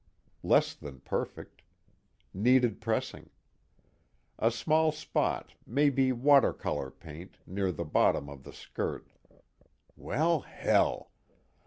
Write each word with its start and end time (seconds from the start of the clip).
Less 0.41 0.73
than 0.73 0.99
perfect. 1.01 1.61
Needed 2.33 2.81
pressing. 2.81 3.29
A 4.39 4.49
small 4.49 4.91
spot, 4.91 5.53
maybe 5.67 6.11
watercolor 6.11 6.89
paint, 6.89 7.37
near 7.45 7.71
the 7.71 7.85
bottom 7.85 8.27
of 8.27 8.43
the 8.43 8.51
skirt 8.51 9.11
(_well, 9.95 10.43
hell! 10.43 11.11